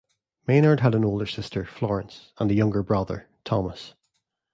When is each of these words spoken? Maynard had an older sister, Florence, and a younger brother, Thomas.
Maynard 0.47 0.79
had 0.79 0.95
an 0.95 1.05
older 1.05 1.27
sister, 1.27 1.63
Florence, 1.63 2.31
and 2.39 2.49
a 2.49 2.55
younger 2.55 2.81
brother, 2.81 3.29
Thomas. 3.43 3.93